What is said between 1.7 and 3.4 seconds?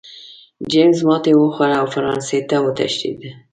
او فرانسې ته وتښتېد.